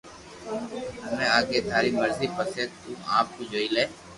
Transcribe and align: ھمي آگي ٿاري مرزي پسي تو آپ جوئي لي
ھمي 1.09 1.25
آگي 1.37 1.59
ٿاري 1.67 1.91
مرزي 1.99 2.27
پسي 2.35 2.63
تو 2.81 2.91
آپ 3.17 3.27
جوئي 3.49 3.67
لي 3.75 3.85